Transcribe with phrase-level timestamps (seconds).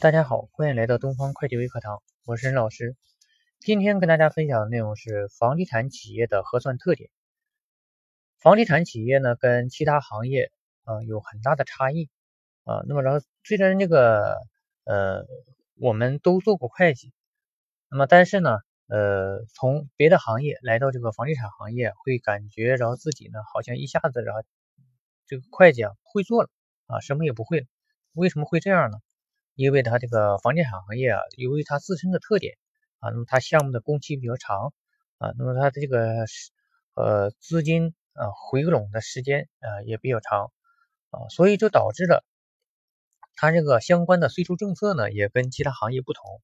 [0.00, 2.94] 大家好，欢迎来到东方会计微课堂，我是任老师。
[3.58, 7.10] 今天跟大家分享的内容是房地产企业的核算特点。
[8.38, 10.52] 房地产企业呢，跟其他行业
[10.84, 12.08] 呃有很大的差异
[12.62, 12.84] 啊。
[12.86, 14.36] 那么，然后虽然这个
[14.84, 15.26] 呃
[15.80, 17.12] 我们都做过会计，
[17.90, 24.42] 那么但是呢，呃从别的行业来到这个房地产行业，会感觉然后自己呢好像一下子然后
[25.26, 26.50] 这个会计啊会做了
[26.86, 27.66] 啊，什么也不会了。
[28.12, 28.98] 为什么会这样呢？
[29.58, 32.56] 因为它这个房地产行业啊，由于它自身的特点
[33.00, 34.72] 啊，那么它项目的工期比较长
[35.18, 36.26] 啊，那么它的这个
[36.94, 40.52] 呃资金啊回笼的时间啊也比较长
[41.10, 42.24] 啊，所以就导致了
[43.34, 46.40] 它这个相关的税收政策呢也跟其他行业不同。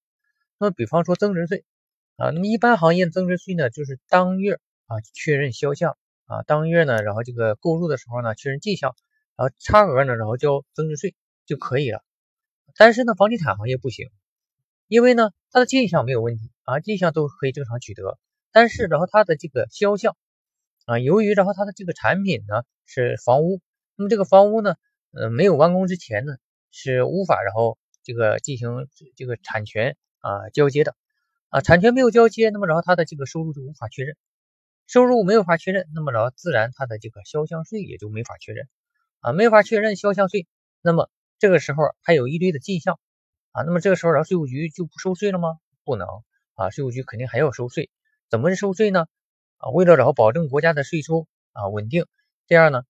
[0.58, 1.64] 那么比方说增值税
[2.16, 4.54] 啊，那么一般行业增值税呢就是当月
[4.86, 5.96] 啊确认销项
[6.26, 8.96] 啊，当月呢然后这个购入的时候呢确认进项，
[9.36, 11.14] 然后差额呢然后交增值税
[11.46, 12.02] 就可以了。
[12.76, 14.08] 但是呢，房地产行业不行，
[14.88, 18.18] 因为呢，它的进项没有问题啊，进项都可以正常取得。
[18.50, 20.16] 但是，然后它的这个销项
[20.86, 23.60] 啊，由于然后它的这个产品呢是房屋，
[23.96, 24.74] 那么这个房屋呢，
[25.12, 26.34] 呃，没有完工之前呢
[26.72, 30.96] 是无法然后这个进行这个产权啊交接的
[31.50, 34.16] 啊，产权没有交接，那么然后它的这个收入就无法确认，
[34.88, 38.68] 收入没有法确认，那么然后自然它的这个销项税也就没法确认
[39.20, 40.48] 啊，没法确认销项税，
[40.82, 41.08] 那么。
[41.44, 42.98] 这个时候还有一堆的进项
[43.52, 45.58] 啊，那么这个时候然后税务局就不收税了吗？
[45.84, 46.08] 不能
[46.54, 47.90] 啊，税务局肯定还要收税。
[48.30, 49.06] 怎么收税呢？
[49.58, 52.06] 啊，为了然后保证国家的税收啊稳定，
[52.46, 52.84] 这样呢，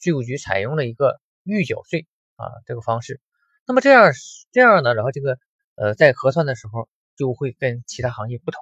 [0.00, 3.20] 税务局采用了一个预缴税啊这个方式。
[3.68, 4.10] 那么这样
[4.50, 5.38] 这样呢，然后这个
[5.76, 8.60] 呃在核算的时候就会跟其他行业不同。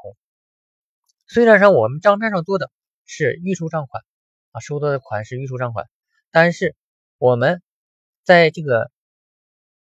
[1.27, 2.71] 虽然说我们账面上做的
[3.07, 4.05] 是预收账款
[4.51, 5.89] 啊，收到的款是预收账款，
[6.31, 6.77] 但是
[7.17, 7.63] 我们。
[8.25, 8.91] 在这个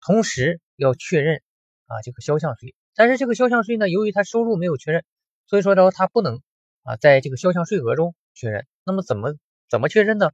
[0.01, 1.43] 同时要确认
[1.87, 5.05] 啊这个销项税，但是这个销项税呢，由于他收入没有确认，
[5.47, 6.41] 所以说呢他不能
[6.85, 8.67] 啊在这个销项税额中确认。
[8.85, 9.35] 那么怎么
[9.69, 10.31] 怎么确认呢？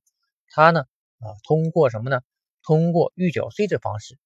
[0.49, 0.81] 他呢
[1.19, 2.21] 啊通过什么呢？
[2.63, 4.19] 通过预缴税的方式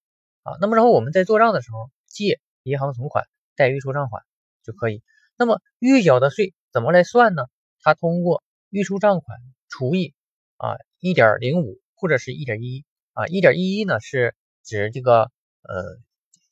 [0.43, 0.57] 啊。
[0.59, 3.25] 那么然后我们在做账的时候借银行存款
[3.55, 4.23] 贷预收账款
[4.63, 5.01] 就可以。
[5.37, 7.43] 那么预缴的税怎么来算呢？
[7.81, 9.39] 他通过预收账款
[9.69, 10.13] 除以
[10.57, 12.83] 啊一点零五或者是一点一。
[13.13, 15.31] 啊，一点一一呢是指这个
[15.61, 15.99] 呃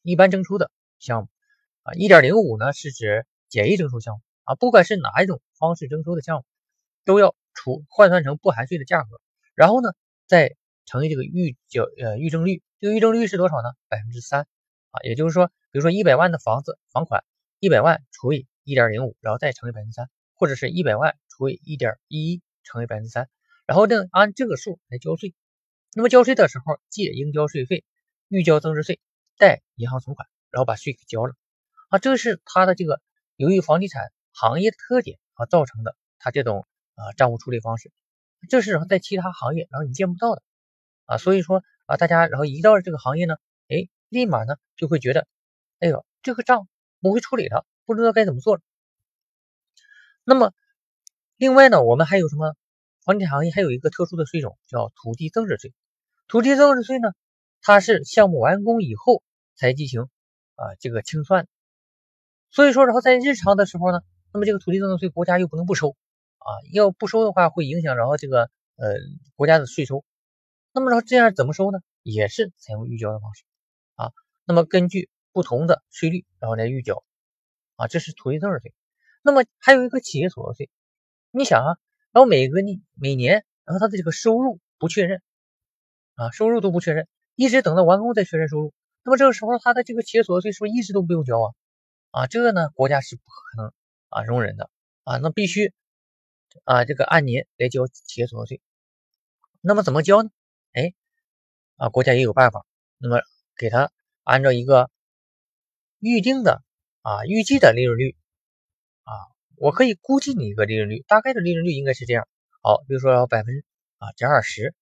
[0.02, 1.30] 一般征收的项目
[1.84, 6.46] 啊，一点零五呢是指简易征收项目啊，不管是哪一种方式征收的项目，
[7.06, 9.22] 都要除换算成不含税的价格，
[9.56, 9.90] 然后呢
[10.26, 13.70] 再乘以这个预缴呃预征率，这个预征率是多少呢？
[13.88, 14.48] 百分之三
[14.92, 17.24] 啊，也就是说，比如说一百万的房子房款，
[17.60, 23.30] 一百万除以一点零五，然后再乘以百分之三，或者是一百万除以一点一一乘以百分之三，
[23.66, 25.34] 然后呢按这个数来交税。
[25.98, 27.84] 那么交税的时候，借应交税费，
[28.28, 29.00] 预交增值税，
[29.36, 31.34] 贷银行存款，然后把税给交了
[31.90, 31.98] 啊。
[31.98, 33.02] 这是它的这个
[33.36, 37.92] 由于房地产行业的特点啊造成的，它这种啊账务处理方式，
[38.48, 40.44] 这是在其他行业然后你见不到的
[41.06, 41.18] 啊。
[41.18, 43.38] 所以说啊，大家然后一到这个行业呢，
[43.68, 45.26] 哎，立马呢就会觉得，
[45.80, 46.68] 哎呦，这个账
[47.02, 48.62] 不会处理了，不知道该怎么做了。
[50.24, 50.54] 那么
[51.38, 52.56] 另外呢，我们还有什么？
[53.04, 55.74] 房地产行业还有一个特殊的税种叫土地增值税。
[56.28, 57.10] 土地增值税呢，
[57.62, 59.24] 它是项目完工以后
[59.56, 60.02] 才进行
[60.56, 61.48] 啊这个清算，
[62.52, 64.02] 所以说然后在日常的时候呢，
[64.34, 65.96] 那么这个土地增值税国家又不能不收
[66.38, 68.94] 啊，要不收的话会影响然后这个呃
[69.36, 70.04] 国家的税收，
[70.74, 71.80] 那么然后这样怎么收呢？
[72.04, 73.44] 也是采用预交的方式
[73.96, 74.12] 啊，
[74.46, 77.04] 那么根据不同的税率然后来预交
[77.78, 78.74] 啊，这是土地增值税。
[79.22, 80.70] 那么还有一个企业所得税，
[81.32, 81.78] 你想啊，
[82.12, 85.22] 然后每个你每年然后它的这个收入不确认。
[86.18, 88.74] 啊，收入都不确认，一直等到完工再确认收入。
[89.04, 91.54] 那么这个时候，他的这个企业所得税是不是一直都不用交啊？
[92.10, 93.72] 啊，这个呢，国家是不可能
[94.10, 94.72] 啊容忍的
[95.04, 95.74] 啊，那必须
[96.64, 98.60] 啊这个按年来交企业所得税。
[99.62, 100.32] 那么怎么交呢？
[100.74, 100.96] 哎，
[101.76, 102.66] 啊，国家也有办法。
[102.98, 103.22] 那么
[103.56, 103.92] 给他
[104.24, 104.90] 按照一个
[106.00, 106.64] 预定的
[107.04, 108.16] 啊预计的利润率
[109.04, 109.14] 啊，
[109.58, 112.28] 我可以估计你一个利润率，大概的利润率应该是这样。
[112.64, 113.64] 好，比如说百分之
[114.00, 114.74] 啊这二十。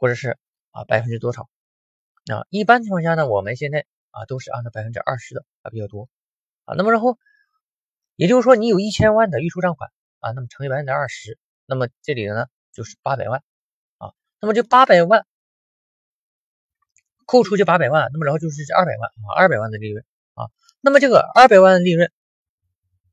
[0.00, 0.38] 或者是
[0.70, 1.50] 啊百分之多少？
[2.32, 6.08] 啊，一般情况下呢，我们现在啊都是按照百分之二十的啊比较多
[6.64, 6.74] 啊。
[6.74, 7.18] 那么然后
[8.16, 13.42] 也就是说，你有一千万的预收账款啊，那么乘以百分之二十，那么这里呢就是八百万
[13.98, 14.12] 啊。
[14.40, 15.26] 那么这八百万
[17.26, 20.02] 扣除这八百万，那么然后就是这二百万啊，二百万的利润
[20.32, 20.48] 啊。
[20.80, 22.10] 那么这个二百万的利润，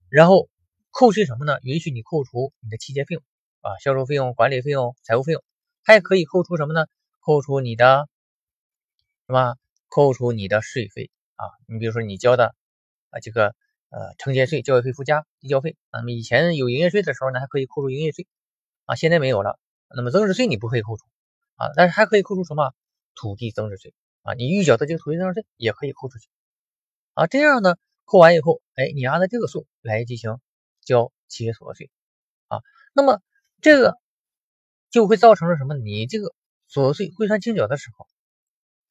[0.08, 0.48] 然后
[0.92, 1.60] 扣去什么呢？
[1.64, 3.24] 允许你扣除你的期间费用
[3.60, 5.44] 啊，销售费用、管理费用、财务费用。
[5.88, 6.86] 还可以扣除什么呢？
[7.22, 8.10] 扣除你的
[9.26, 9.56] 什么
[9.88, 12.54] 扣除你的税费啊，你比如说你交的
[13.10, 13.56] 啊这个
[13.88, 18.28] 呃城建税、教育费附加、地交费，那么以前有营业税的时候呢，还可以扣除营业税
[18.84, 19.58] 啊，现在没有了。
[19.96, 21.06] 那么增值税你不可以扣除
[21.56, 22.74] 啊，但是还可以扣除什么
[23.16, 23.94] 土地增值税
[24.24, 26.28] 啊，你预缴的这个土地增值税也可以扣出去
[27.14, 27.28] 啊。
[27.28, 30.38] 这样呢，扣完以后，哎，你按照这个数来进行
[30.84, 31.90] 交企业所得税
[32.50, 32.60] 啊，
[32.92, 33.22] 那么
[33.62, 33.98] 这个
[34.90, 35.76] 就会造成了什么？
[35.76, 36.34] 你这个
[36.68, 38.08] 所得税汇算清缴的时候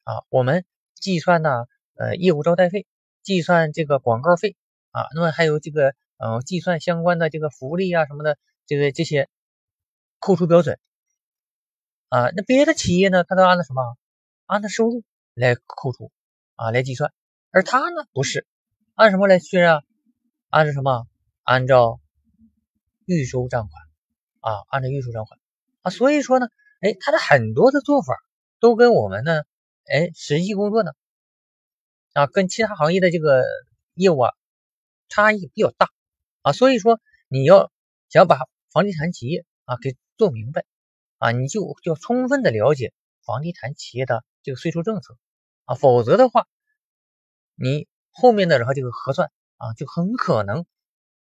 [0.03, 0.65] 啊，我们
[0.95, 1.65] 计算呢，
[1.95, 2.85] 呃，业务招待费，
[3.23, 4.55] 计算这个广告费
[4.91, 9.29] 啊，那么还有这个，嗯，计算相关的这个福利啊什么的，这个这些
[10.19, 10.79] 扣除标准。
[12.09, 13.23] 啊，那别的企业呢？
[13.23, 13.97] 他都按照什么？
[14.45, 15.03] 按照收入
[15.33, 16.11] 来扣除
[16.55, 17.11] 啊，来计算。
[17.51, 18.47] 而他呢，不是
[18.95, 19.73] 按什么来确认？
[19.73, 19.81] 啊？
[20.49, 21.05] 按照什么？
[21.43, 21.99] 按照
[23.05, 23.83] 预收账款
[24.39, 25.39] 啊，按照预收账款
[25.89, 26.47] 所以说呢，
[26.81, 28.15] 哎，他的很多的做法
[28.59, 29.43] 都跟我们呢，
[29.85, 30.91] 哎，实际工作呢，
[32.13, 33.43] 啊，跟其他行业的这个
[33.93, 34.33] 业务啊，
[35.09, 35.89] 差异比较大
[36.41, 36.51] 啊。
[36.53, 37.71] 所以说，你要
[38.09, 38.39] 想把
[38.71, 40.65] 房地产企业啊给做明白。
[41.19, 42.93] 啊，你就要充分的了解
[43.25, 45.17] 房地产企业的这个税收政策
[45.65, 46.45] 啊，否则的话，
[47.55, 50.63] 你后面的然后这个核算啊，就很可能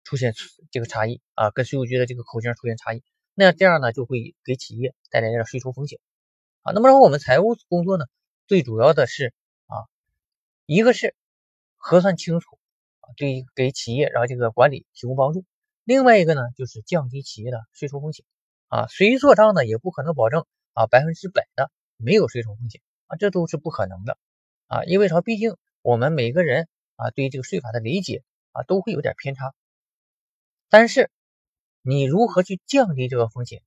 [0.03, 0.33] 出现
[0.71, 3.03] 这个差异啊，跟税务局的这个口径出现差异，
[3.35, 5.99] 那这样呢，就会给企业带来点税收风险
[6.63, 6.73] 啊。
[6.73, 8.07] 那么然后我们财务工作呢，
[8.47, 9.35] 最主要的是
[9.67, 9.87] 啊，
[10.67, 11.15] 一个是
[11.77, 12.59] 核算清楚
[13.01, 15.45] 啊，对给企业然后这个管理提供帮助，
[15.85, 18.25] 另外一个呢，就是降低企业的税收风险。
[18.69, 19.65] 啊，谁做账呢？
[19.65, 24.19] 也不可能保证啊百分之百的没有税收风险啊，这都是不可能的
[24.67, 24.83] 啊。
[24.85, 25.21] 因为啥？
[25.21, 26.67] 毕竟我们每个人
[26.97, 29.55] 啊对于这个税法的理解啊都会有点偏差。
[30.69, 31.09] 但是
[31.87, 33.63] 你如何去降低这个风险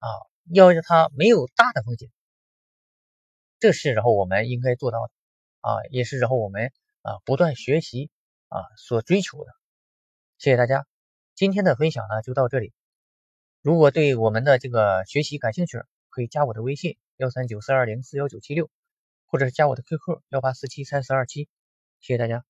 [0.00, 0.08] 啊？
[0.52, 2.10] 要让它没有大的风险，
[3.58, 5.12] 这是然后我们应该做到的
[5.60, 8.10] 啊，也是然后我们啊不断学习
[8.48, 9.50] 啊所追求的。
[10.36, 10.86] 谢谢大家，
[11.34, 12.74] 今天的分享呢就到这里。
[13.62, 18.70] 如果对我们的这个学习感兴趣，可以加我的微信幺三九四二零四幺九七六，
[19.26, 21.48] 或者是加我的 QQ 幺八四七三四二七，
[22.00, 22.47] 谢谢大家。